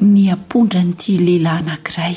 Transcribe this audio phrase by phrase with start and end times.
[0.00, 2.16] ny ampondra nyti lehilahy anankiray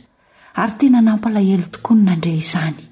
[0.54, 2.89] ary tena nampalahelo tokoa ny nandre izany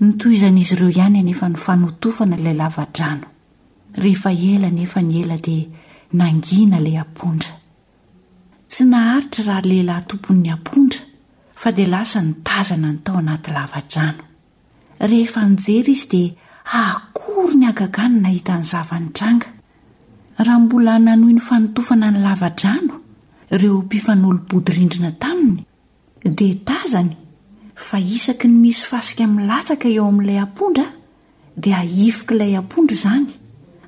[0.00, 3.26] nytoizan' izy ireo ihany anefa ny fanotofana ilay lavadrano
[4.02, 5.66] rehefa ela nefa ny ela dia
[6.20, 7.52] nangina ilay ampondra
[8.70, 11.00] tsy naharitra raha lehilahy tompon'ny ampondra
[11.60, 14.22] fa dia lasa ny tazana ny tao anaty lavadrano
[15.10, 16.28] rehefa njery izy dia
[16.82, 19.48] akory ny agagany nahita ny zavany tranga
[20.46, 22.94] raha mbola nanohy ny fanotofana ny lavadrano
[23.54, 25.60] ireo mpifan'olobodyrindrina taminy
[26.38, 27.16] dia tazany
[27.80, 30.86] fa isaky ny misy fasika milatsaka eo amin'ilay ampondra
[31.62, 33.24] dia ahifoka ilay ampondra izany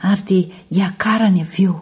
[0.09, 1.75] ary dia hiakarany av eo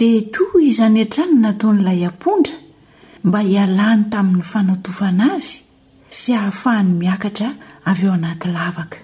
[0.00, 2.56] dia toy izany antrany nataon'ilay ampondra
[3.26, 5.56] mba hialany tamin'ny fanaotofana azy
[6.18, 7.48] sy hahafahany miakatra
[7.90, 8.98] avy o anaty lavaka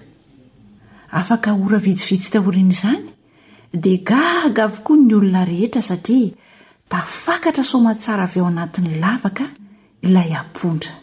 [1.19, 3.03] afaka ora vidsividstahorian' izany
[3.83, 6.35] dia gahga avokoa ny olona rehetra satria
[6.91, 9.45] tafakatra somatsara avy eo anatiny lavaka
[10.07, 10.93] ilay ampondra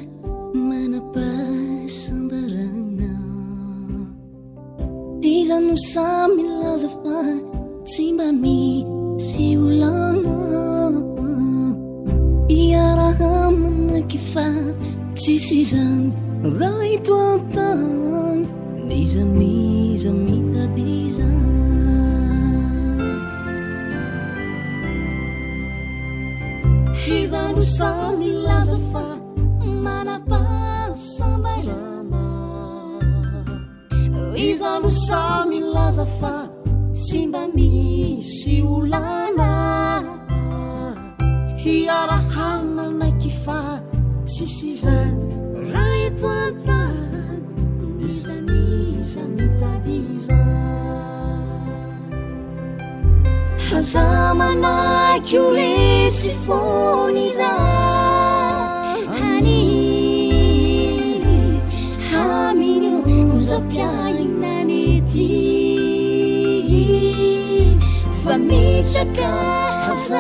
[70.09, 70.15] 走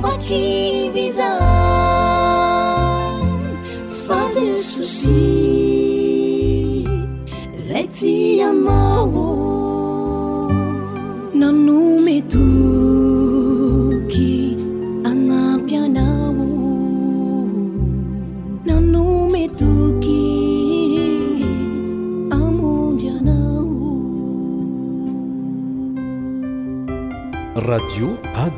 [0.00, 1.24] 把提一在
[3.88, 5.23] 发在熟悉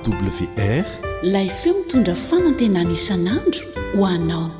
[0.05, 0.85] wr
[1.23, 3.61] ilay feo mitondra fanantenany isanandro
[3.97, 4.51] ho anao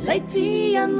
[0.07, 0.95] 来 tian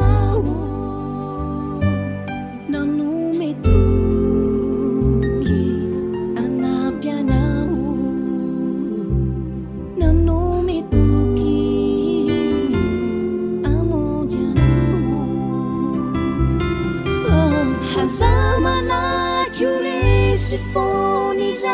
[20.74, 21.72] 风你上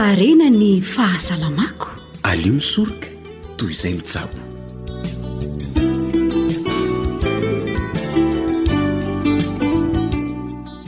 [0.00, 1.88] arena ny fahasalamako
[2.24, 3.06] alio misorika
[3.60, 4.38] toy izay misabo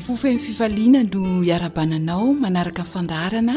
[0.04, 3.54] fofen'ni fifaliana no iarabananao manaraka nfandarana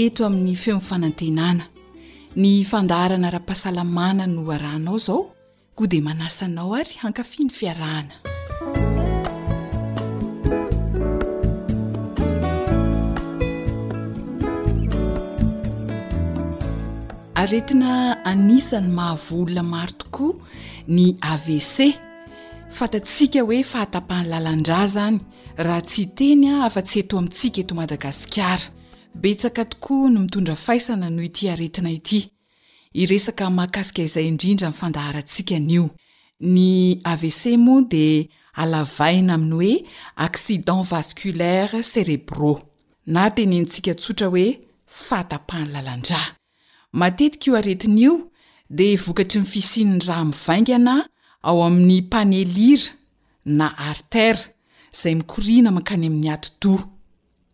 [0.00, 1.64] ento amin'ny feomifanantenana
[2.40, 5.20] ny fandarana raha-pahasalamana no arahnao izao
[5.74, 8.14] koa dia manasanao ary hankafiany fiarahana
[17.44, 20.36] aretina anisany mahavolona maro tokoa
[20.94, 21.94] ny avc
[22.86, 25.18] atasia oe faatapahany lalandra zany
[25.66, 28.66] raha tsy teny afa-tsy eto amintsika eto madagasikara
[29.22, 31.90] betska tokoa no mitondra faisana noo ity aretina
[33.00, 35.84] iy esak ahakasika izay indrindra fandaharantsika nio
[36.54, 36.66] ny
[37.12, 37.40] avc
[37.74, 38.06] oa de
[38.62, 39.72] alavaina amin'ny oe
[40.26, 42.54] accident vasculaire cérébra
[43.14, 44.46] na tenyntsika sotra oe
[45.06, 46.16] faatapahany lalandr
[46.94, 48.12] matetika io aretinyio
[48.70, 51.08] dea vokatry ny fisininy raha mivaingana
[51.42, 52.92] ao amin'ny panelira
[53.44, 54.38] na artera
[54.94, 56.78] izay mikorina mankany amin'ny ati do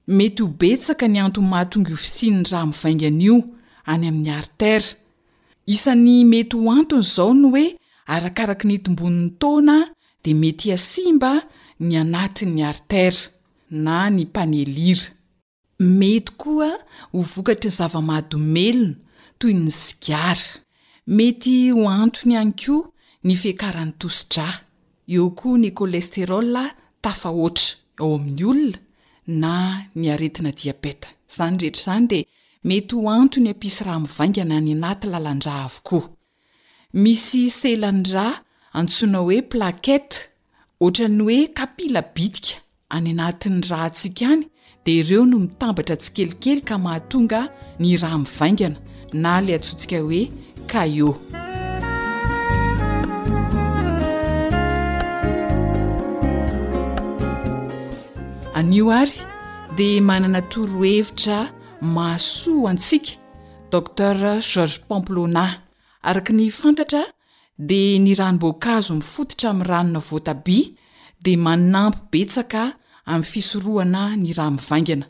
[0.06, 3.44] mety ho betsaka ny antony mahatonga io fisininy raha mivainganaio
[3.86, 4.86] any amin'ny artera
[5.74, 7.64] isan'ny mety ho antony izao no oe
[8.06, 9.76] arakaraka netombonin'ny tona
[10.22, 11.46] dia mety asimba
[11.80, 13.20] ny anatin'ny artera
[13.70, 15.08] na ny panelira
[15.80, 16.70] mety koa
[17.12, 19.00] ho vokatry ny zava-mahadomelona
[19.40, 20.50] toy ny zigara
[21.16, 22.82] mety ho antony hany koa
[23.26, 24.48] ny fekarany tosidra
[25.14, 26.50] eo koa ny kolesterol
[27.04, 28.74] tafaotra ao amin'ny olona
[29.42, 29.54] na
[29.98, 32.20] ny aretina diabeta izany rehetra izany de
[32.68, 36.02] mety ho antony ampiasy raha mivaingana any anaty lalandrah avokoa
[37.04, 38.26] misy selandra
[38.80, 40.10] antsona hoe plaket
[40.86, 42.60] otrany oe kapila bidika
[42.98, 44.44] any anatin'ny rah ntsiaka any
[44.84, 47.40] de ireo no mitambatra tsikelikely ka mahatonga
[47.80, 48.78] ny rahamivaingana
[49.12, 50.22] na la atsontsika hoe
[50.70, 51.08] calo
[58.54, 59.12] anio ary
[59.76, 61.38] dia manana toro hevitra
[61.80, 63.10] masoa antsika
[63.72, 65.44] docter georges pomplo na
[66.08, 67.02] araka ny fantatra
[67.68, 70.58] dia ny ranmboakazo mifototra ami'ny ranona votabi
[71.24, 72.62] dia manampy betsaka
[73.10, 75.04] amin'ny fisorohana ny raha mivaingana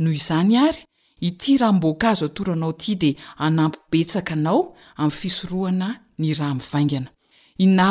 [0.00, 0.80] noho izany ary
[1.20, 7.10] ity ramboankazo atoranao ty de anampobetsakanao amy fisoroana ny raha gna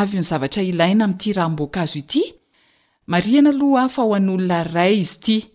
[0.02, 2.34] anyzavtra iaina mtyrabonkazo y
[3.08, 5.46] mariana aloha a oan'olona ray izy ty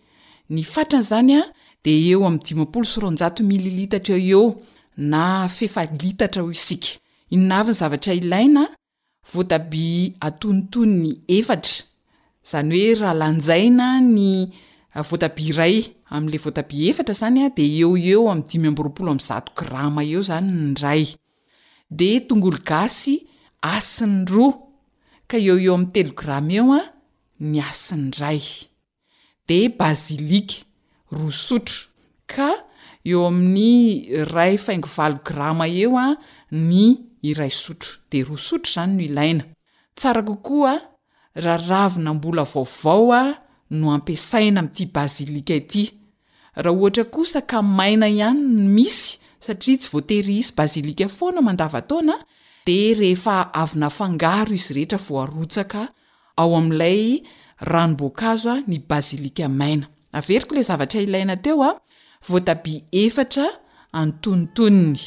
[0.50, 1.42] ny fatany zanya
[1.84, 2.40] de eo ami
[2.84, 4.62] snj miilitatraeo eo
[4.96, 6.88] na fefalitatra o isika
[7.30, 11.84] inavyny zavatra ilainavotabi atontony eatra
[12.50, 14.46] zany oe rahalanjaina ny
[15.04, 20.02] vtbray amin'le voatabi efatra zany a de eo eo am'ny dimy boroapolo am'y zato grama
[20.08, 21.04] eo zany n ray
[21.98, 23.14] de tongolo gasy
[23.60, 24.54] asiny roa
[25.30, 26.80] ka eo eo amin'ny telograma eo a
[27.40, 28.40] ny asiny ray
[29.48, 30.56] de bazilike
[31.12, 31.80] roa sotro
[32.32, 32.50] ka
[33.04, 36.16] eo amin'ny ray faingo valo girama eo a
[36.70, 36.84] ny
[37.30, 39.44] iray sotro de roa sotro zany no ilaina
[39.96, 40.72] tsara kokoa
[41.44, 43.22] raravina mbola vaovao a
[43.78, 45.97] no ampiasaina ami'ty basilika ity
[46.58, 49.10] raha ohatra kosa ka maina ihanyno misy
[49.46, 52.14] satria tsy voatery isy basilika foana mandavataona
[52.66, 55.82] di rehefa avyna fangaro izy rehetra voarotsaka
[56.40, 57.22] ao amin'ilay
[57.70, 59.86] ranomboakazo a ny basilika maina
[60.18, 61.78] averiko ilay zavatra ilaina teo a
[62.28, 63.46] voatabi efatra
[64.00, 64.98] antonitoniny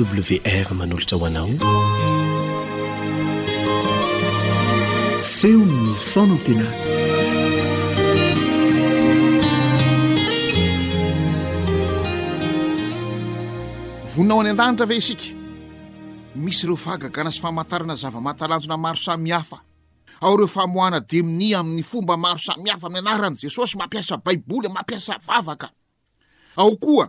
[0.00, 1.48] wr manolotra hoanao
[5.22, 6.66] feonny fonantena
[14.16, 15.24] voninao any a-danitra ve isika
[16.42, 19.58] misy ireo vagagana sy famantarana zava-mahatalanjona maro samihafa
[20.20, 25.18] ao ireo famohana demini amin'ny fomba maro samihafa ami'ny anaran' jesosy mampiasa baiboly a mampiasa
[25.26, 25.68] vavaka
[26.56, 27.08] ao koa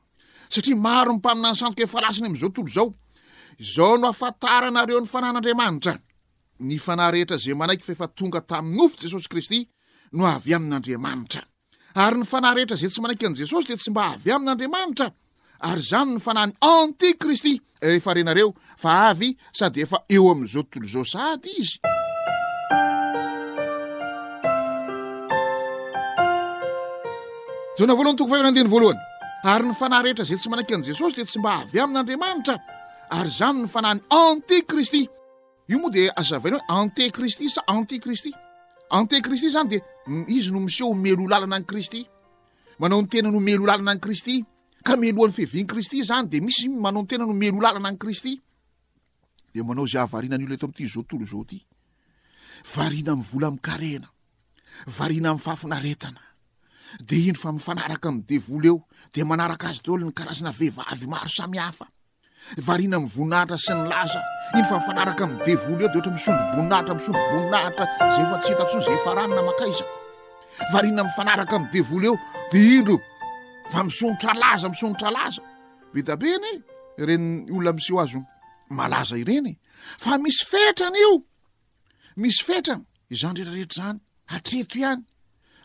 [0.51, 2.93] satria maro ny mpamina ny sandroka efa lasiny amin'izao tolo zao
[3.75, 5.93] zao no afantaranareo ny fanahn'andriamanitra
[6.67, 9.59] ny fanahrehetra zay manaiky fa efa tonga tamin'ny ofo jesosy kristy
[10.17, 11.41] no avy amin'andriamanitra
[11.95, 15.07] ary ny fanahrehetra zay tsy manaiky an' jesosy de tsy mba avy amin'andriamanitra
[15.71, 20.87] ary zany ny fanany anti kristy rehefa renareo fa avy sady efa eo amin'izao otolo
[20.93, 21.51] zao sady
[27.71, 29.10] izyjaonavoloanto faadin ln
[29.43, 32.55] ary ny fanahrehetra zay tsy manaky an'i jesosy de tsy mba avy amin'andriamanitra
[33.17, 35.01] ary zany ny fana ny anti kristy
[35.69, 38.29] io moa de azavaina ahoe anté kristy sa anti kristy
[38.89, 39.77] anté kristy zany de
[40.37, 42.05] izy no miseho melo lalana n' kristy
[42.79, 44.45] manao ny tena no melo lalana anikristy
[44.85, 48.37] ka milohan'ny fiviany kristy zany de misy manao ny tena no melo lalana an' kristy
[49.53, 51.57] de manao zay ahavarianany iolo nayeto ami'ity zao totolo zao ty
[52.75, 54.07] variana ami'y vola amkarena
[54.85, 56.21] variana amn'n fahafinaretana
[56.99, 58.79] de indro fa mifanaraka am'y devolo eo
[59.13, 61.89] de manarak' azy dolo ny karazana vehivavy maro samyhafaia
[62.57, 63.31] ihir nyidrfa
[64.57, 65.31] ikm
[74.67, 75.45] eodeohatra
[75.93, 76.47] irreinroioaonotrazbe abeny
[77.07, 79.55] ren olonamisoazyalaza ireny
[80.03, 81.13] fa misy fetrany io
[82.15, 83.99] misy fetrany izany retrarehetra zany
[84.35, 85.03] atreto ihany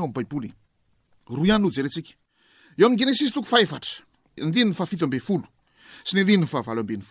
[3.06, 3.80] enesis toko fea
[4.46, 5.14] ndiny aiob
[6.66, 7.02] oloyiny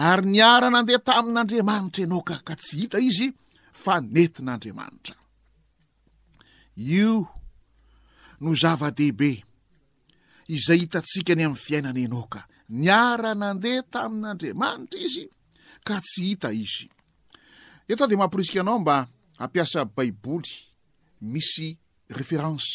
[0.00, 3.28] ary niaranandeha tamin'andriamanitra anaoka ka tsy hita izy
[3.82, 5.14] fa nenti n'andriamanitra
[6.94, 7.12] io
[8.42, 9.30] no zava-dehibe
[10.56, 12.40] izay hitatsika ny amin'ny fiainana anaoka
[12.80, 15.24] niara nandeha tamin'andriamanitra izy
[15.86, 16.86] ka tsy hita izy
[17.90, 18.96] etao de mahampiorisika anao mba
[19.40, 20.52] hampiasa baiboly
[21.32, 21.68] misy
[22.18, 22.70] référence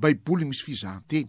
[0.00, 1.28] baiboly misy fizahanteny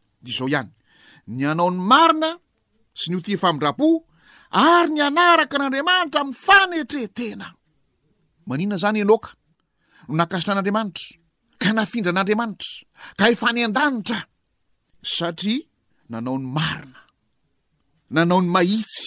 [0.23, 0.69] di zao ihany
[1.35, 2.29] ny anao n'ny marina
[2.99, 3.87] sy ny ho tia famindrapo
[4.73, 7.47] ary ny anaraka an'andriamanitra ami'ny fanetretena
[8.47, 9.31] maniona zany enoka
[10.07, 11.05] no nakasitra n'andriamanitra
[11.61, 12.71] ka nafindran'andriamanitra
[13.19, 14.19] ka efany an-danitra
[15.15, 15.63] satria
[16.13, 16.99] nanao n'ny marina
[18.15, 19.01] nanao ny mahitsy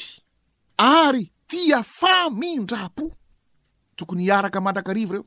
[1.00, 3.04] ary tia famindrapo
[3.96, 5.24] tokony hiaraka mandrakariva reo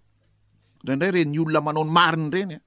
[0.84, 2.67] ndraindray ren ny olona manao 'ny marina renya e.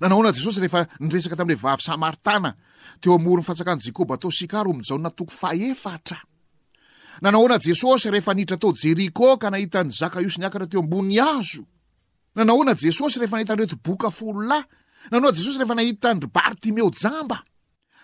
[0.00, 2.50] nanaona jesosy rehefa niresaka tamin'la vavy samaritana
[3.02, 9.38] teo amoro 'ny fatsakan jekôba tao sikaro mjaona tok feanaona jesosy rehefa nitra tao jeriko
[9.38, 11.62] ka nahitan'ny zakaios niakatra teo abon'ny azo
[12.36, 14.64] nanaona jesosy rehefa naitanretoboka foloahy
[15.10, 17.38] naaoa jesosy rehefa nahitan bartimeo jamba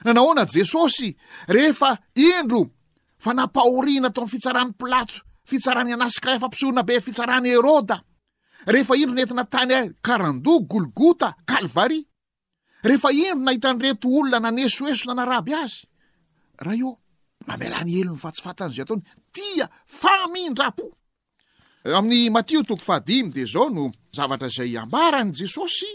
[0.05, 1.17] nanaona jesosy
[1.49, 2.71] rehefa indro
[3.19, 8.05] fa napahoriana to am'ny fitsarany plato fitsarany anasika afapisona be fitsarany eroda
[8.67, 12.05] rehefa indro netina tany a karando golgotakalvaria
[12.83, 15.85] rehefa indro nahitanreto olona nanesoeso na naraby azy
[16.59, 16.93] raha eo
[17.47, 19.03] mamilany elo ny fatsifatan'zay ataony
[19.35, 19.65] dia
[20.01, 20.87] famindrapo
[21.99, 23.85] amin'ny matio toko fahadimy de zao no
[24.17, 25.91] zavatra zay ambaran' jesosy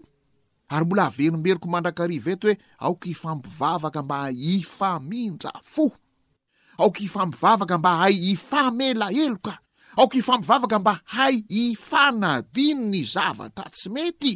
[0.71, 2.55] ary mbola avelombeloko mandrakariva eto hoe
[2.87, 5.91] aoka hifampivavaka mba hifamindra fo
[6.79, 9.53] aoka hifampivavaka mba hay hifamela eloka
[9.99, 14.31] aoka hifampivavaka mba hay ifanadinyny zavatra tsy mety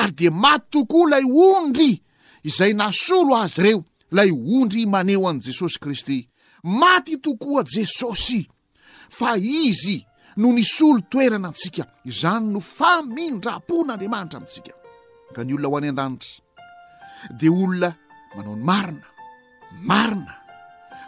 [0.00, 2.02] ary dia maty tokoa ilay ondry
[2.42, 6.28] izay nasolo azy reo lay ondry maneho an'i jesosy kristy
[6.62, 8.48] maty tokoa jesosy
[9.08, 14.72] fa izy no nisolo toerana antsika izany no famindrapon'andriamanitra amintsika
[15.34, 17.88] ka ny olona ho any an-danitra dia olona
[18.36, 19.06] manao ny marina
[19.84, 20.34] marina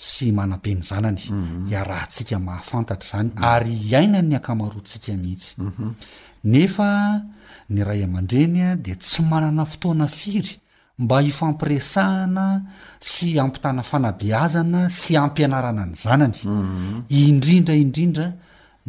[0.10, 1.22] sy manapeny zanany
[1.82, 5.16] arahantsika mahafantatr zany ayiiny ka ihitsay
[7.72, 10.06] a-dreyadtsyaatoana
[11.02, 12.48] mba hifampiresahana
[13.02, 16.98] sy ampitana fanabeazana sy ampianarana ny zanany mhm.
[17.10, 18.28] indrindra indrindra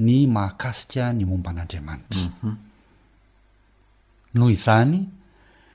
[0.05, 2.53] ny mahakasika ny momban'andriamanitra mhm.
[4.37, 4.95] noho izany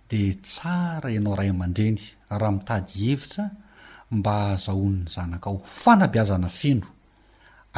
[0.09, 1.97] de tsara ianao ray aman-dreny
[2.39, 3.43] raha mitady hevitra
[4.15, 6.87] mba hahazahon''ny zanaka ao fanabiazana feno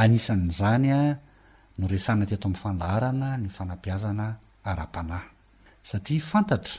[0.02, 1.02] anisanyzany a
[1.80, 4.26] no resana tyato amin'ny fandaharana ny fanabiazana
[4.69, 5.30] ara-panahy
[5.89, 6.78] satria fantatra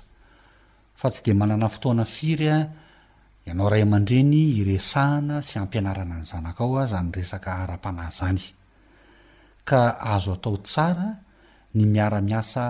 [1.00, 2.56] fa tsy de manana fotoana firya
[3.48, 8.42] ianao ray aman-dreny iresahana sy ampianarana ny zanak ao a za ny resaka ara-panay zany
[9.68, 9.80] ka
[10.12, 11.08] azo atao tsara
[11.76, 12.62] ny miara-miasa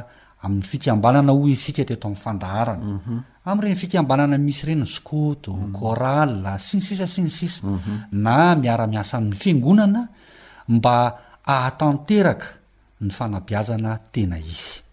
[0.46, 3.14] amin'ny fikambanana ho isika teto amin'ny fandaharana mhm.
[3.50, 5.74] am'reny fikambanana misy ireny zkoto mhm.
[5.76, 6.30] kôral
[6.66, 7.92] sinsisa sinisisa mhm.
[8.24, 10.02] na miara-miasa amin'ny fiangonana
[10.74, 10.94] mba
[11.54, 12.48] ahatanteraka
[13.02, 14.86] ny fanabiazana tena izy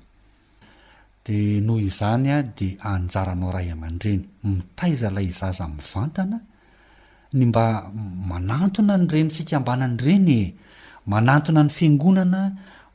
[1.27, 4.21] de noho izany a de anjaranao ray aman-dreny
[4.55, 6.37] mitaiza lay zaza ami'y vantana
[7.37, 7.65] ny mba
[8.31, 10.43] manantona ny reny fikambanany reny e
[11.11, 12.41] manantona ny fiangonana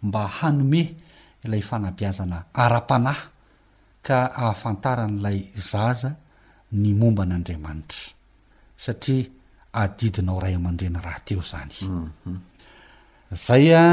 [0.06, 0.82] mba hanome
[1.44, 3.22] ilay fanampiazana ara-panahy
[4.06, 5.38] ka ahafantaran'ilay
[5.70, 6.10] zaza
[6.80, 8.02] ny momban'andriamanitra
[8.84, 9.26] satria
[9.82, 12.38] adidinao ray aman-dreny raha teo zany mhm.
[13.44, 13.84] zay a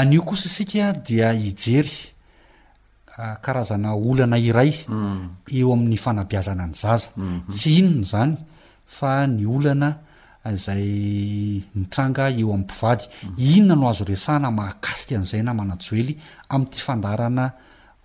[0.00, 1.92] anio kosa isika dia hijery
[3.20, 5.28] ah, karazana olana iray mm.
[5.52, 7.42] eo amin'ny fanambiazana ny zaza mhm.
[7.52, 8.32] tsy inony zany
[8.86, 9.90] fa ny olana
[10.52, 10.86] izay
[11.74, 13.04] nitranga eo ami'ypivady
[13.56, 16.14] inona no azo resana mahakasika n'izay na manaoely
[16.54, 17.44] am'ty fandarana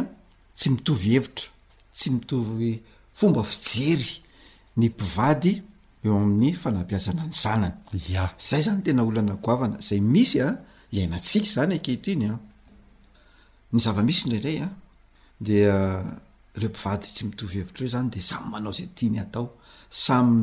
[0.57, 1.47] tsy mitovyhevitra
[1.95, 2.71] tsy mitovy
[3.19, 4.11] fomba fijery
[4.79, 5.53] ny mpivady
[6.05, 7.73] eoamin'ny fanapiazana ny zanan
[8.49, 10.53] zay zany tena olonaa zay misy a ah,
[10.93, 12.39] iainatsika zany akehitrinyany ah.
[13.85, 14.71] zavamisy ndrairaya ah,
[15.45, 15.57] de
[16.61, 19.47] reo mpivady tsy mitovy hevitra eo zany de samy manao zay tiany atao
[19.89, 20.33] samy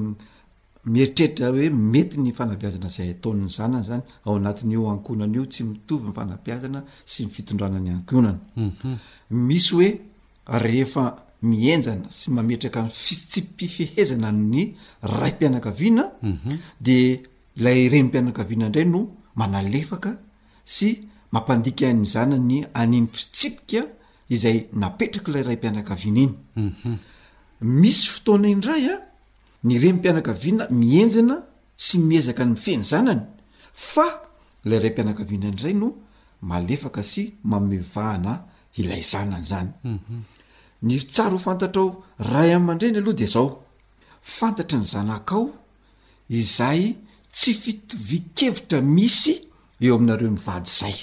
[0.92, 6.80] meritreitra hoe mety ny fanapiazanazay ataony zananzany ao anatyo ankonana io tsy mitovy ny fanapiazana
[7.10, 10.94] sy ny fitondranany akonisyoeehef
[11.42, 16.58] mienjana sy mametrakay fisitsipiifihezana ny ray mpianakaviana mhm.
[16.80, 17.22] de
[17.56, 19.00] lay ren-pianakaviana indray no
[19.34, 20.10] manalefaka
[20.64, 20.88] sy
[21.32, 23.72] mampandikaany zanany anin'ny fitsipik
[24.34, 26.20] izay naerak lay raymianaviana
[26.56, 28.12] inyisy mhm.
[28.12, 28.94] fotoana indraya
[29.66, 31.36] ny rempanakaviana mienjana
[31.86, 33.20] sy miezaka feny zanany
[33.90, 34.06] fa
[34.70, 35.88] lay aanvina indray no
[36.50, 38.32] eaa sy mamvahana
[38.80, 40.22] ilay zanany zany mhm.
[40.84, 43.62] ny tsara fantatra o ray amman-dreny aloha de zao
[44.20, 45.50] fantatra ny zanakao
[46.28, 46.96] izay
[47.32, 49.32] tsy fitovikevitra misy
[49.84, 50.94] eo aminareo mivady zay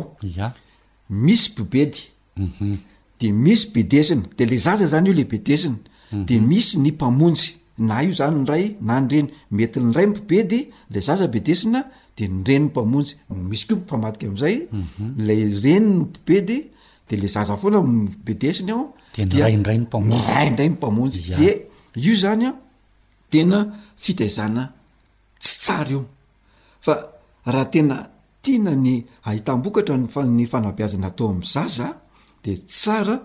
[1.12, 2.78] misy bibedy mhm.
[3.20, 5.76] de misy bedesina de le zaza zany io le bedesiny
[6.12, 6.24] mhm.
[6.26, 10.60] de misy ny mpamonjy na io zany nray na yrenymetynray n pibedy
[10.90, 11.80] le zazabedesina
[12.16, 13.04] de nyrenny mpaony
[13.52, 15.14] isy komfaaika azay mhm.
[15.26, 15.34] la
[15.64, 16.58] renyny pibedy
[17.08, 17.80] de le zaza foana
[18.24, 19.80] beiny aonray
[20.56, 21.68] ny mpaonyde
[22.04, 22.50] io zanya
[23.30, 23.58] tena
[23.96, 24.72] fitaizana
[25.40, 26.06] tsy tsara io
[26.80, 26.94] fa
[27.44, 28.11] rahatena
[28.42, 31.88] tiana ny ahitambokatra ny fanabiazana atao amin'n zaza
[32.44, 33.16] de tsara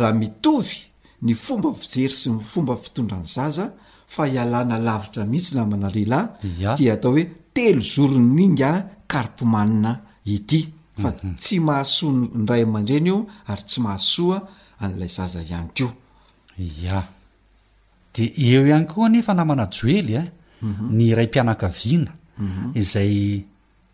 [0.00, 0.76] raha mitovy
[1.24, 3.66] ny fomba fijery sy ny fomba fitondrany zaza
[4.14, 6.28] fa hialana lavitra mihitsy namana lehilahy
[6.76, 7.24] ti atao hoe
[7.56, 8.70] telo zorony ninga
[9.08, 9.92] karipomanina
[10.24, 10.60] ity
[11.02, 11.34] fa mhm.
[11.40, 14.38] tsy mahasoa n ray man-dreny io ary tsy mahasoa
[14.84, 15.86] an'lay zaza ihany ko
[16.92, 16.98] a
[18.14, 20.30] de eo ihany koa nefa namana joely a eh?
[20.62, 20.84] mhm.
[20.96, 22.72] ny ray mpianakaviana mhm.
[22.76, 23.16] izay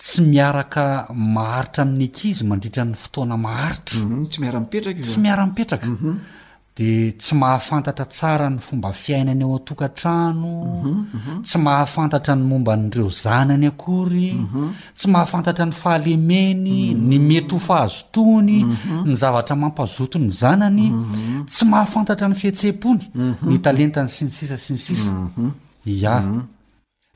[0.03, 0.85] tsy miaraka
[1.15, 6.15] maharitra amin'ny ankzy mandritra ny fotoana maharitratsy iarmiperaka mhm, tsy miara-mipetraka mhm.
[6.77, 6.89] di
[7.23, 13.67] tsy mahafantatra tsara ny fomba fiainany ao an-tokantrano mhm, tsy mahafantatra ny momba n'ireo zanany
[13.71, 14.29] akory
[14.99, 18.59] tsy mahafantatra ny fahalemeny ny mety ho fahazotony
[19.07, 20.87] ny zavatra mampazoton'ny zanany
[21.47, 23.03] tsy mahafantatra ny fihetseh-pony
[23.49, 25.13] ny talenta ny sinysisa siny sisa
[25.87, 26.17] ya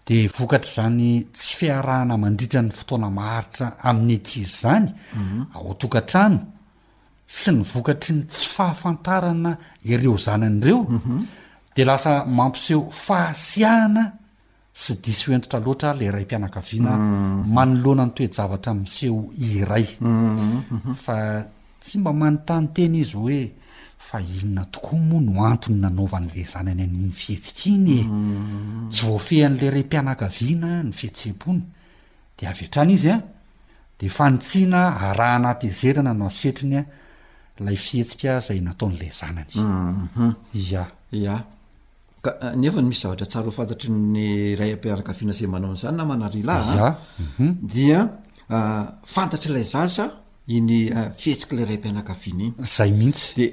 [0.06, 4.86] de vokatra zany tsy fiarahana mandritra ny fotoana maharitra amin'ny enkizy zany
[5.18, 5.38] mhm.
[5.56, 6.40] aoatokantraano
[7.38, 9.52] sy ny vokatry ny tsy fahafantarana
[9.90, 11.18] ireo zana an'ireo mhm.
[11.76, 14.04] de lasa mampiseho fahasiahana
[14.82, 17.52] sy dis hoentitra loatra la ray mpianakaviana mhm.
[17.54, 19.20] manoloana ny toejavatra amin'seho
[19.58, 19.84] iray
[21.04, 21.16] fa
[21.82, 23.40] tsy mba manontany teny izy hoe
[24.06, 28.88] fa inona tokoa moa no antony nanaova n'la zanany iny fihetsika inye mm.
[28.90, 31.60] tsy voafehan'le raympianakaviana ny fihetsem-pony
[32.38, 33.18] de av etrany izy a
[33.98, 36.84] de fanitsina arah anaty ezerana no asetrinya
[37.58, 40.36] lay fihetsika zay nataon'la zanany mhm.
[40.82, 41.36] a
[42.62, 47.02] ef eh, misy zavtrshfantatny ra mpiavinazay aaonnynah
[49.42, 49.98] difna z
[50.56, 53.44] inyfihetsik le raympianakavina iny zay mihitsy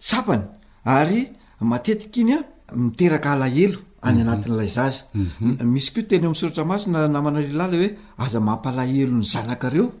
[0.00, 0.42] tsapany
[0.84, 1.22] ary
[1.60, 2.42] matetika iny a
[2.76, 4.28] miteraka alahelo any mhm.
[4.32, 5.66] anat'n'lay zaza mhm.
[5.72, 7.88] misy ko teny eo ai'y sortramasina namanarilahy lahoe
[8.18, 9.92] aza mampalahelo ny zanakareo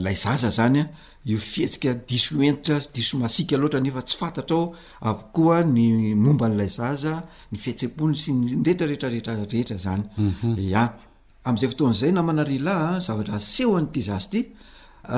[0.00, 0.88] lay zaza zanya
[1.24, 4.74] iofihetsika diso enitra diso masika loata nefa tsy faatra o
[5.10, 5.88] akoa ny
[6.24, 7.14] momba nlay zaza
[7.52, 10.74] ny fihetsepony sy ny retraretraretrarehetra zany mhm.
[11.48, 14.40] am'izay foton'zay namanalah zavatra sehoan'ny ity zasy ty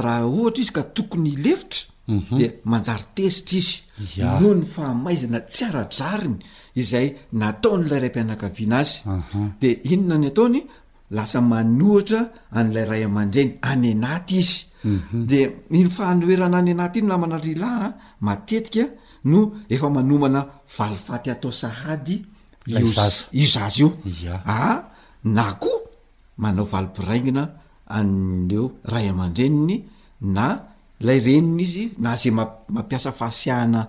[0.04, 1.78] raha ohatra izy ka tokonyleitra
[2.16, 2.36] mhm.
[2.38, 3.58] de manjary tesitra
[4.04, 6.38] izy noo ny famaizna tsy aradrariny
[6.80, 12.20] iaynataon'laraympianaaiana azydinon ny aaoyasa anhtra
[12.58, 14.50] an'lay ray aman-reny any ana iz
[14.84, 15.26] Mhm.
[15.26, 18.84] de ifahanoerana any anaty iny lamana ryalahya ah, matetika
[19.24, 20.44] no efa manomana
[20.78, 22.22] valifaty atao sahady
[22.68, 23.92] iio zazy io
[24.46, 24.84] a
[25.24, 25.80] na koa
[26.38, 27.48] manao valobiraingina
[27.88, 29.84] aneo ray aman-dreniny
[30.20, 30.60] na
[31.00, 32.30] lay reniny izy na zay
[32.74, 33.82] mampiasa fahasiahana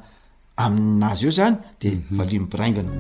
[0.63, 2.17] amin'azy eo zany de mhm.
[2.17, 2.91] valinmy biraingina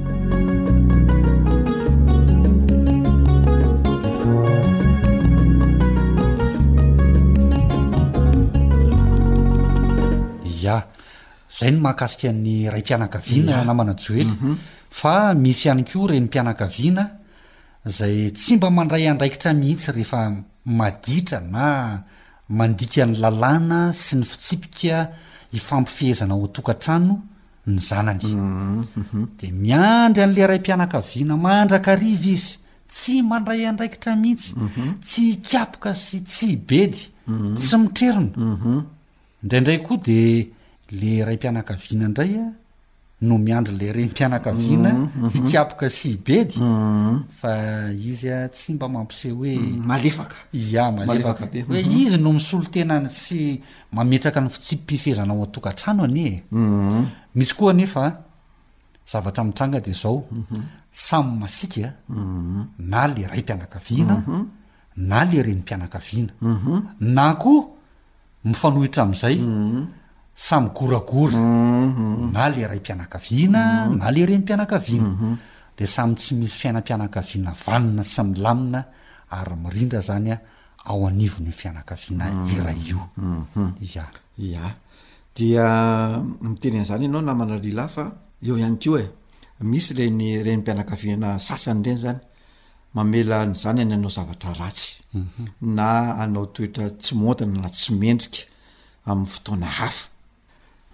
[10.73, 10.77] a
[11.57, 14.53] zay ny mahakasika ny ray mpianakaviana namana joely mhm.
[14.99, 17.03] fa misy ihany ko re ny mpianakaviana
[17.97, 20.21] zay tsy mba mandray andraikitra mihitsy rehefa
[20.77, 21.67] maditra na
[22.57, 24.97] mandika ny lalàna sy ny fitsipika
[25.53, 27.15] hifampifihezana ao atokantrano
[27.73, 29.23] ny zanany mhm, mhm.
[29.39, 32.51] de miandry an'la ray mpianakaviana mahandrakariva izy
[32.93, 34.49] tsy mandray andraikitra mihitsy
[35.05, 37.01] tsy hikapoka sy tsy hibedy
[37.57, 38.31] tsy mitrerina
[39.43, 40.19] indraindray koa di
[41.01, 42.45] le ray mpianakaviana indraya
[43.21, 45.29] no miandry le renimpianakaviana mm, mm, mm.
[45.33, 46.55] hikiapoka sy hibedy
[47.39, 47.51] fa
[48.09, 51.99] izy a tsy mba mampiseh hoe a a malfaka hoe mm-hmm.
[52.03, 53.41] izy no misolotenany sy
[53.95, 56.43] mametraka ny f tsipifehzanao a-tokantrano aniee
[57.37, 58.03] misy koa nefa
[59.11, 60.63] zavatra mitranga de zao mm-hmm.
[60.91, 62.63] samy masikaa mm-hmm.
[62.91, 64.15] na le ray mpianakaviana
[65.09, 66.83] na le renimpianakaviana
[67.15, 67.67] na koa
[68.45, 69.39] mifanohitra am'izay
[70.35, 70.99] ayana
[71.87, 72.33] mhm.
[72.35, 74.11] le ay mianakaaana mhm.
[74.11, 75.85] le renymianaaanade mhm.
[75.87, 78.83] samy tsy misy fiainapianakaiana anina symlainaay
[79.55, 80.39] mndra zanya
[80.85, 82.31] a aony fianakaiaa
[82.67, 82.95] iy
[83.81, 84.07] io a
[84.65, 84.73] a
[85.35, 88.11] dia mm, mitenean'zany ianao na manalialafa
[88.43, 89.07] eo ihany ko e
[89.61, 92.19] misy reny reny mpianakaviana sasany reny zany
[92.93, 95.03] mamela n'zany ny anao zavatra ratsy
[95.61, 98.43] na anao toetra tsy motana na tsy mendrika
[99.07, 100.05] amin'ny fotoana hafa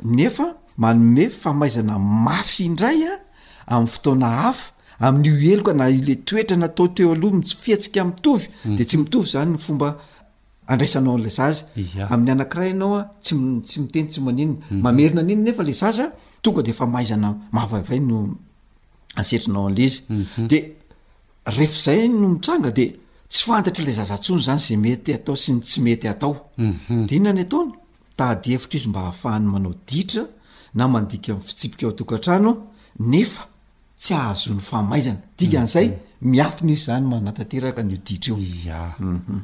[0.04, 3.20] nefa manome famaizana mafy indraya
[3.68, 8.78] amn'ny fotoana hafa amin'n'o elok na ile toetrana taoteo aloha sfiatsika mitovy mm.
[8.78, 9.84] de tsy mitovy zany fob
[10.68, 11.56] dainaola za
[12.10, 13.36] amin'ny anakira ianaoa tsy
[13.80, 20.28] miteny tsy maninna mamerina anin nefa le zaza toa defamaaizanamahaaiay noasetrinao alezydeheay
[22.08, 22.22] mm-hmm.
[22.22, 23.00] no mitranga de
[23.30, 27.78] tsy fanatry la zazatsony zany za mety ata sy tsy etyadinyao mm-hmm.
[28.16, 30.24] tady eitra izy mba hahafahany manao ditra
[30.74, 32.58] na manodika my fitsipika ao tokantrano
[33.00, 33.46] nefa
[34.00, 35.98] tsy ahazon'ny famaizana dikn'izay mm,
[36.32, 36.74] miafin mm.
[36.74, 39.44] izy zany manatateraka no ditra oyois mhm.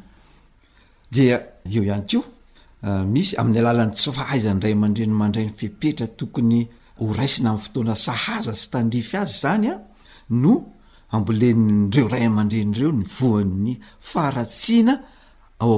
[2.82, 6.62] ah, amn'yalalan'ny tsy fahaizan'ny ray amandreny mandray ny fepetra tokony
[7.00, 13.72] horaisina amiy fotoana sahaza sy tandrify az zanyano ah, ambolennreo ray ama-drenyireo ny voan'ny
[14.10, 15.76] faatianaao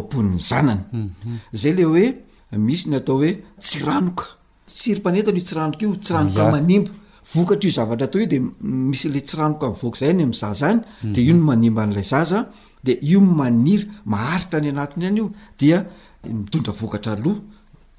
[0.59, 1.37] anny mhm.
[1.53, 4.24] ayeoe misy ny atao hoe tsy ranoka
[4.68, 6.91] sirym-panetany io tsy ranoka io tsyranoka manimba
[7.34, 12.10] vokatraio zavatra atao io de misyle tsranokaozay y amzaayeionomanimban'lay mhm.
[12.10, 15.22] zazdeiomarmaharitra ny anatiny any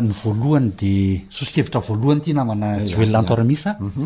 [0.02, 4.06] ny voalohany de sosikevitra voalohanyty namana jelatoaimissaa mhm.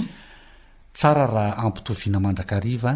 [1.03, 2.93] raha ampitoviana mandrakaiva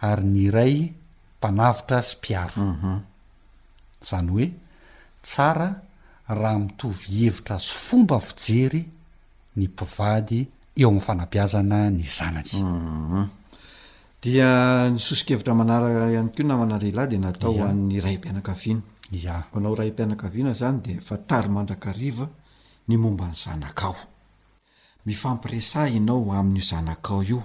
[0.00, 0.74] ary ny ray
[1.38, 2.96] mpanavitra sy mpiaro mhm.
[4.08, 4.48] zany hoe
[5.22, 5.68] tsara
[6.28, 8.82] raha mitovy hevitra sy fomba fijery
[9.56, 10.40] ny mpivady
[10.80, 13.26] eo amin'ny fanapiazana ny zanany mhm.
[14.22, 14.48] dia
[14.90, 18.82] ny sosokhevitra manara iany ko na manaraelahy de natao han'ny ray mpianaka viana
[19.38, 22.28] a ko anao ray mpianaka viana zany de fatary mandraka riva
[22.88, 23.96] ny momba ny zanakao
[25.06, 27.42] mifampiresa ianao amin'io zanakao io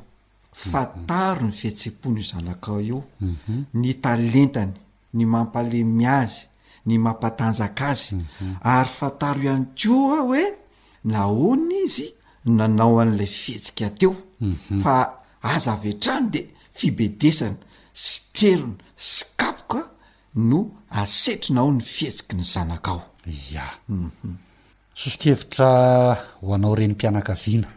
[0.56, 1.48] fataro mhm.
[1.50, 3.66] ny fihetsepony i zanakao io mhm.
[3.74, 4.72] ny talentany
[5.14, 6.48] ny mampalemy azy
[6.86, 8.56] ny mampatanjaka azy mhm.
[8.62, 10.44] ary fataro ihany koa hoe
[11.04, 12.08] nahona izy
[12.46, 14.16] nanao an'ilay fihetsika ateo
[14.84, 14.96] fa
[15.44, 16.42] aza vy atrano de
[16.78, 17.56] fibedesana
[17.94, 19.82] sitrerona skapoka
[20.36, 23.02] no asetrinao ny fihetsiky ny zanakao
[23.62, 23.66] a
[25.00, 25.70] sosokevitra
[26.42, 27.68] ho anao renympianakaviana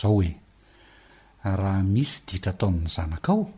[0.00, 0.30] zao e
[1.56, 3.48] raha misy ditra atao amin'ny zanaka ao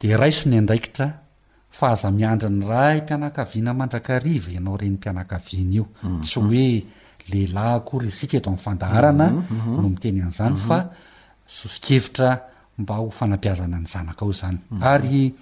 [0.00, 1.06] dia raiso ny andraikitra
[1.70, 6.20] fa aza miandra ny ra mpianakaviana mandrakariva ianao reny mpianakaviana io mhm.
[6.22, 6.84] tsy hoe
[7.30, 10.90] lehilahy kory sika eto amin'ny fandaharana mhm, mhm, no miteny an'izany fa
[11.46, 12.28] sosikevitra
[12.78, 15.32] mba ho fanampiazana ny zanaka ao zany ary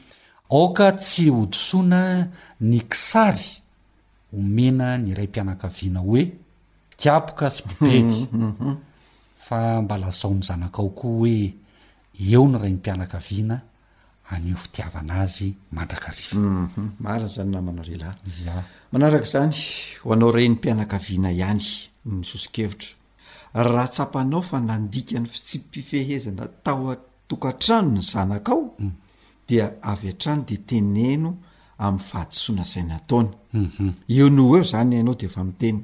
[0.51, 2.29] aoka tsy hodisoana
[2.61, 3.51] ny ksary
[4.33, 6.23] homena ny iray mpianakaviana hoe
[6.91, 8.23] pikapoka sy mpibety
[9.51, 11.55] ma laaony zanakao koa hoe
[12.33, 13.57] eo no ray ny mpianaka viana
[14.31, 18.15] anio fitiavana azy mandraka rivmaa mhm, zany namana relah
[18.93, 19.55] manarak' zany
[20.03, 21.65] ho anao ray ny mpianakaviana ihany
[22.07, 22.91] nysosikevitra
[23.55, 26.97] raha tsapanao fa nandikany tsy mpifehezana tao a
[27.29, 28.93] tokatrano ny zanakao mm.
[29.49, 31.31] dia avy an-trano de teneno
[31.85, 33.29] am'y fahadisoana zay nataony
[34.15, 34.31] eo mhm.
[34.37, 35.81] noo eo zany ianao deefa mitenny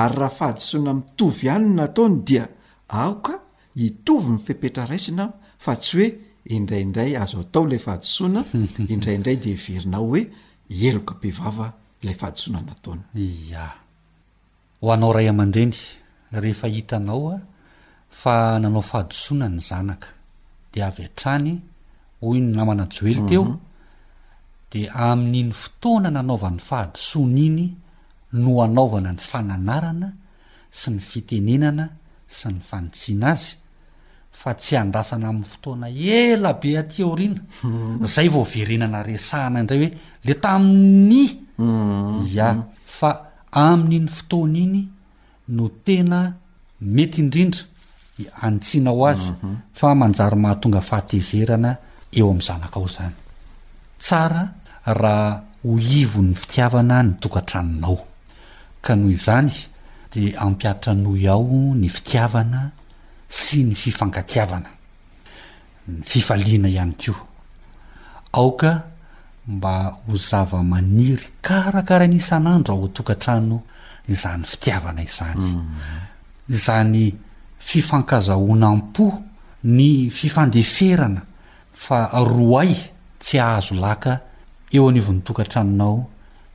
[0.00, 2.44] ary rahafahadisoana mitovy ihanyo nataony dia
[2.92, 3.32] aoka
[3.78, 5.28] hitovy ny fepetra raisinah
[5.64, 6.08] fa tsy hoe
[6.56, 8.40] indraindray azoo atao ilay fahadisoaina
[8.94, 10.20] indraindray de iverinao hoe
[10.88, 11.66] eloka mpivava
[12.02, 13.04] ilay fahadisoana nataona
[13.64, 13.68] a
[14.82, 15.76] ho anao ray aman-dreny
[16.42, 17.38] rehefa hitanao a
[18.22, 20.08] fa nanao fahadisoana ny zanaka
[20.72, 21.50] de avy a-trany
[22.22, 23.56] hoy ny namana joely teo mhm.
[24.72, 27.66] de amin'n'iny fotoana nanaovan'ny fahadisoana iny
[28.42, 30.08] no anaovana ny fananarana
[30.78, 31.84] sy ny fitenenana
[32.32, 33.46] sy ny fanitsiana azy
[34.32, 35.86] fa tsy handrasana amin'ny fotoana
[36.18, 37.40] ela be aty ao rina
[38.14, 39.90] zay vao verenana resahana indray hoe
[40.26, 42.68] le tami'ny ia mm-hmm.
[42.98, 43.10] fa
[43.68, 44.80] amin'iny fotoana iny
[45.54, 46.20] no tena
[46.94, 47.68] mety indrindra
[48.46, 49.56] antsianao azy mm-hmm.
[49.78, 51.72] fa manjary mahatonga fahatezerana
[52.18, 53.14] eo amin'ny zanaka ao zany
[54.02, 54.42] tsara
[55.00, 55.30] raha
[55.64, 55.70] ho
[56.00, 57.98] ivo ny fitiavana ny tokatraninao
[58.84, 59.52] ka noho izany
[60.14, 62.70] de ampiatranoy ao ny fitiavana
[63.28, 64.68] sy ny fifankatiavana
[65.88, 67.12] ny fifaliana ihany ko
[68.32, 68.70] aoka
[69.48, 69.72] mba
[70.06, 73.56] ho zava-maniry karakara nisan'andro aho atokantrano
[74.08, 75.64] za ny fitiavana izany mm.
[76.48, 77.14] zany
[77.68, 79.06] fifankazahonam-po
[79.64, 81.22] ny fifandeferana
[81.84, 82.72] fa ro ay
[83.18, 84.20] tsy ahazo laka
[84.76, 85.96] eo aniovo 'nytokantranonao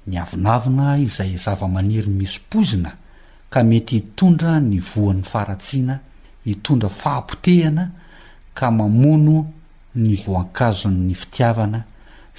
[0.07, 2.91] ny avinavina izay zava-maniry miso pozina
[3.49, 5.95] ka mety htondra ny voan'ny faratsiana
[6.45, 7.83] hitondra fahampotehana
[8.53, 9.37] ka mamono
[9.95, 11.79] ny hoankazon'ny fitiavana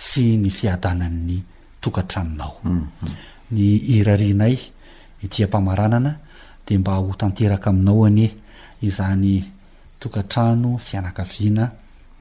[0.04, 1.38] sy ny fiadanan'ny
[1.80, 3.14] tokatranonao mm-hmm.
[3.54, 3.64] ny
[3.96, 4.56] irarinay
[5.24, 6.12] itiampamaranana
[6.66, 8.28] de mba ho tanteraka aminao ane
[8.82, 9.44] izany
[10.00, 11.70] tokatrano fianakaviana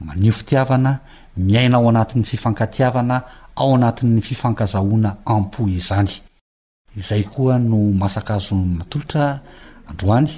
[0.00, 0.98] manio fitiavana
[1.36, 3.16] miaina ao anatin'ny fifankatiavana
[3.56, 6.10] ao anatin'ny fifankazahoana ampo izany
[6.96, 9.40] izay koa no masaka azo ny matolotra
[9.92, 10.28] androany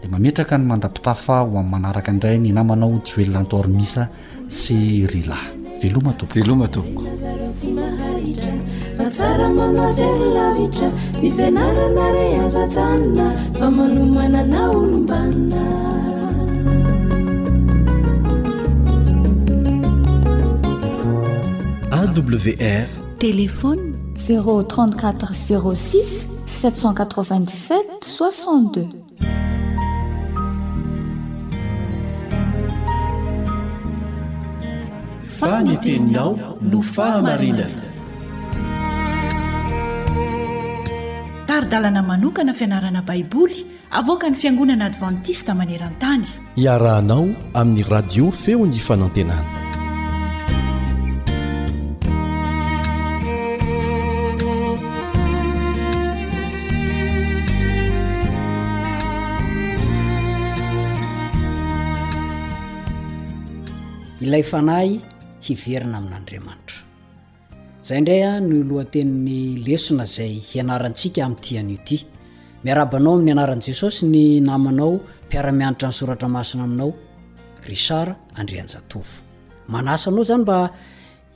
[0.00, 4.02] dia mametraka ny mandrapitafa ho amin'ny manaraka indray ny namanao tsy hoelonaantorimisa
[4.58, 5.44] sy rylay
[5.80, 6.96] veloma topokeolomatoawf
[23.20, 24.20] teléfôny ze34 06 787 62fanyteninao
[36.60, 37.86] no fahamarinana
[41.46, 43.66] taridalana manokana fianarana baiboly
[44.00, 46.26] avoka ny fiangonana advantista maneran-tany
[46.64, 47.26] iarahanao
[47.60, 49.59] amin'ny radio feo ny fanantenana
[64.30, 64.90] ilay fanahy
[65.46, 66.76] hiverina amin'andriamanitra
[67.88, 71.96] zay ndray a ny lohantenin'ny lesona zay hianarantsika amin'ti an'io ty
[72.64, 74.90] miarabanao amin'ny anaran' jesosy ny namanao
[75.26, 76.90] mpiaramianitra any soratra masina aminao
[77.68, 79.14] risard andrianjatovo
[79.68, 80.58] manasanao zany mba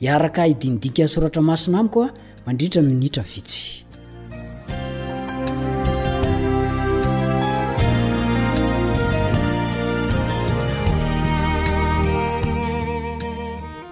[0.01, 2.09] hiaraka hidinidika any soratramasina amikoa
[2.47, 3.84] mandritra minitra vitsy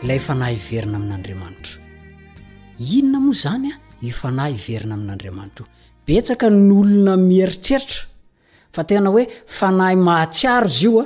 [0.09, 1.74] lay fanahy iverina amin'n'andriamanitra
[2.96, 3.74] inona moa zanya
[4.09, 5.70] ifanahy iverina amin'n'andriamanitra i
[6.07, 8.09] betsaka ny olona mieritreritra
[8.74, 9.22] fa tena hoe
[9.59, 11.05] fanahy mahatsiaro zy ioa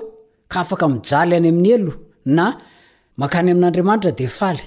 [0.53, 1.92] ka afaka mijaly any amin'ny elo
[2.36, 2.47] na
[3.22, 4.64] makany amin'andriamanitra de faly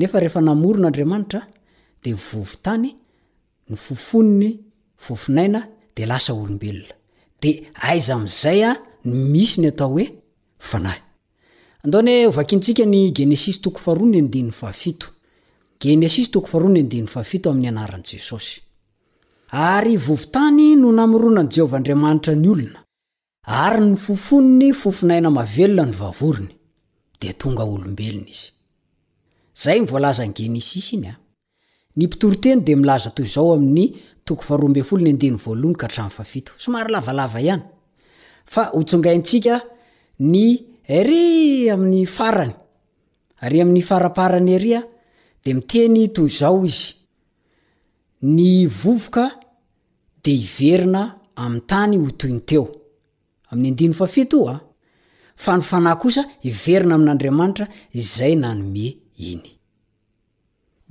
[0.00, 1.40] nefa rehefa namoron' andramatra
[2.04, 2.90] de vovotany
[3.70, 4.50] ny fofonny
[5.08, 5.60] vofonaina
[5.96, 6.94] de lasa olombelona
[7.42, 7.52] de
[7.90, 8.72] aiza am'zay a
[9.12, 10.06] ymisy ny atao hoe
[10.70, 11.00] fanahy
[11.84, 14.34] andaony ovakintsika ny genesis tokofara nyd
[17.14, 18.54] at amin'ny anaran'jesosy
[19.52, 22.80] ary vovotany no namoronan' jehovah andriamanitra ny olona
[23.46, 26.52] ary nyfofon ny fofinaina mavelona ny vavorony
[27.20, 28.48] de tonga olombelona izy
[29.64, 30.56] zay volaza n gen
[31.96, 33.42] y todlzoomary
[36.88, 37.62] lavalava ihany
[38.46, 39.60] fa otsongaintsika
[40.18, 42.54] ny ary amin'ny farany
[43.40, 44.82] ary amin'ny faraparany ary a
[45.44, 46.92] de miteny toy zao izy
[48.20, 49.24] ny vovoka
[50.22, 51.02] de iverina
[51.44, 52.64] am'ny tany hotony teo
[53.50, 54.56] amn'y adn fafito a
[55.42, 57.66] fa nyfana kosa iverina aminandriamanitra
[58.14, 58.86] zay nanome
[59.30, 59.50] iny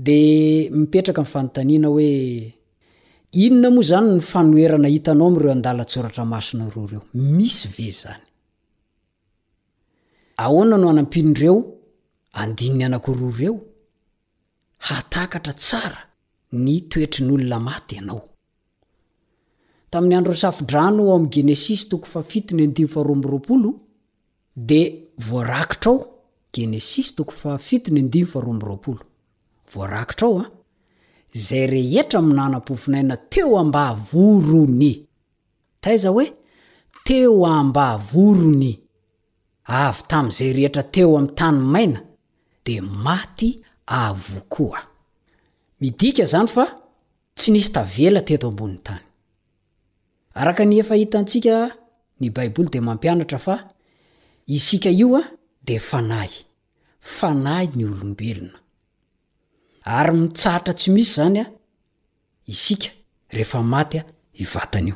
[0.06, 0.18] de
[0.80, 2.08] mipetraka m fantnina oe
[3.44, 6.40] inona moa zany ny fanoena hitanaoamreodalasratraana
[6.74, 7.02] rreo
[7.38, 8.26] misy ve zany
[10.44, 11.56] ahoana no hanam-pin'ireo
[12.42, 13.56] andinny anakoroa ireo
[14.88, 16.02] hatakatra tsara
[16.64, 18.24] ny toetrin'olona maty ianao
[19.92, 23.70] tamin'ny andro safodrano am'n genesis toko fa fitony andim faromb roaolo
[24.70, 24.88] dea
[25.28, 25.98] voarakitra ao
[26.56, 29.04] genesis toko fa fitony andim faromroaolo
[29.74, 30.46] voarakitra ao a
[31.38, 34.92] izay rehetra minanam-pofinaina teo amba vorony
[35.84, 36.28] taiza hoe
[37.08, 38.74] teo ambavorony
[39.66, 42.00] avy tamin'izay rehetra teo amin'ny tanymaina
[42.66, 43.50] dia maty
[44.04, 44.80] avokoa
[45.82, 46.66] midika izany fa
[47.38, 49.04] tsy nisy tavela teto ambon'ny tany
[50.42, 51.56] araka ny efa hitantsika
[52.22, 53.56] ny baiboly di mampianatra fa
[54.56, 55.22] isika io a
[55.66, 56.34] dia fanahy
[57.16, 58.58] fanahy ny olombelona
[59.98, 61.46] ary mitsahatra tsy misy zany a
[62.54, 62.90] isika
[63.36, 64.02] rehefa matya
[64.38, 64.96] hivatanyio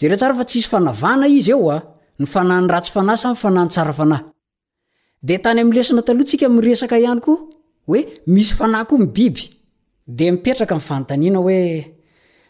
[0.00, 1.82] jereotsara fa tsisy fanavana izy eo a
[2.18, 4.18] ny fanahny ratsy fanay samyfana nytsara fanay
[5.28, 7.38] de tany amlesina talohatsika miresaka ihany koa
[7.92, 8.00] oe
[8.34, 9.44] misy fana koa mbiby
[10.18, 11.58] de iekaia oe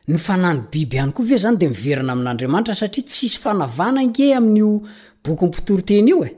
[0.09, 6.19] ny fnany biby iay ko ve zany de miverna amiadramtra satia tsisy fanavana nke ami''obokynpitortenyio
[6.29, 6.37] e.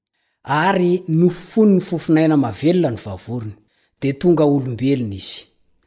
[0.43, 3.53] ary nofony ny fofinaina mavelona ny vavorony
[4.01, 5.45] de tonga olombelona izy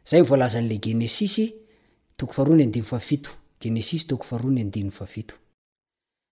[0.08, 1.22] zay yvolazan'le genes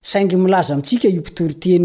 [0.05, 1.79] saingy milaza mitsika i pitortey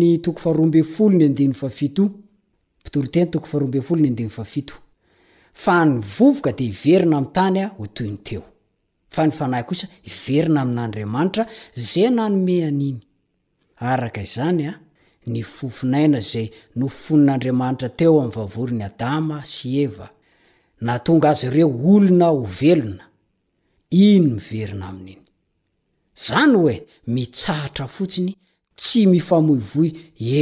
[5.59, 8.43] fa nyvovoka dea iverina ami'nytanya otoy nyteo
[9.09, 12.99] fa ny fanahy kosa iverina amin'andriamanitra zay nanome aniny
[13.77, 14.79] araka izanya
[15.33, 16.45] ny fofonaina zay
[16.79, 20.07] nofonin'andriamanitra teo am'ny vahavorony adama sy eva
[20.87, 23.05] natonga azy ireo olona ovelona
[24.07, 25.23] iny miverona amin'iny
[26.27, 26.75] zany hoe
[27.15, 28.33] mitsahatra fotsiny
[28.81, 29.89] tsy mifamoivoy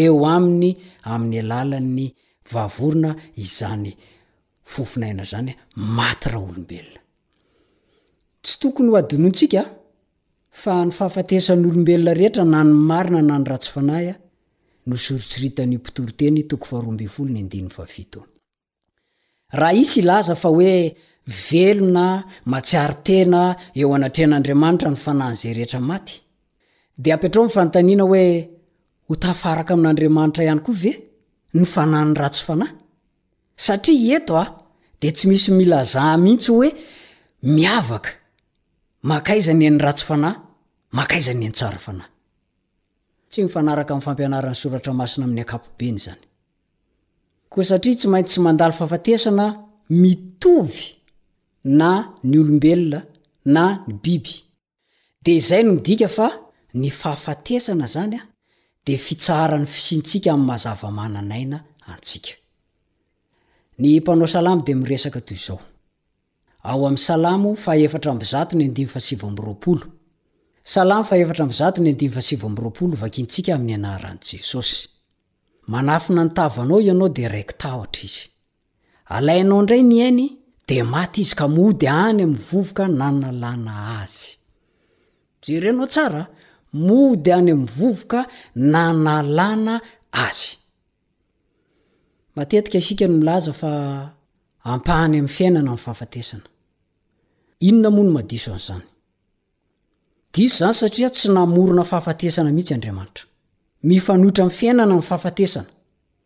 [0.02, 0.72] eo aminy
[1.14, 2.06] amin'ny alala'ny
[2.54, 3.12] vavorona
[3.44, 3.90] izany
[4.74, 5.52] fofonaina zany
[5.98, 7.02] matyra olobelona
[8.44, 9.62] tsytokony ainoantsika
[10.62, 14.16] fa ny fahafatesan'nyolobelona rehetra na nymarina nanyratsy fanahya
[19.52, 20.74] raha isy ilaza fa hoe
[21.52, 22.06] velona
[22.54, 23.42] matsiary tena
[23.80, 26.16] eo anatrehan'andriamanitra ny fanaan'izay rehetra maty
[27.02, 28.26] dia ampyatrao nifanotaniana hoe
[29.08, 30.92] ho tafaraka amin'andriamanitra ihany koa ve
[31.58, 32.72] ny fanahyn'ny ratsy fanahy
[33.66, 34.48] satria eto ao
[35.02, 36.70] dia tsy misy milazaha mihintsy hoe
[37.58, 38.10] miavaka
[39.12, 40.36] makaiza ny ieny ratso fanahy
[40.98, 42.12] makaizany enytsara fanahy
[43.44, 43.86] oa
[47.64, 49.46] satria tsy maintsy tsy mandaly fahafatesana
[50.02, 50.84] mitovy
[51.80, 51.92] na
[52.30, 53.00] ny olombelona
[53.56, 54.34] na ny biby
[55.24, 56.28] dia izay no nidika fa
[56.82, 58.20] ny fahafatesana zany a
[58.86, 62.40] dia fitsarany fisintsika amy mazava mananaina ansikaek
[70.66, 74.80] salamy faefatra mzato ny adimy fsiv mroapolo vakintsika amn'ny anaran jesosy
[75.72, 78.24] manafina ntavnao ianao de raik tatra izy
[79.16, 80.28] alainao ndray ny ainy
[80.68, 84.06] de maty izy ka mody any amy vovoka naa
[85.48, 89.78] ayrenao saamdy any amyvovokanaaa
[90.12, 92.78] azeikaka
[93.62, 94.12] a
[94.76, 96.44] ampahany am'ny iainana amny fahafatesana
[97.68, 98.86] inona mono madiso an'zany
[100.36, 103.26] diso zany satria tsy namorona fahafatesana mihintsy andriamanitra
[103.90, 105.70] mifanohitra ny fiainana ny fafatesana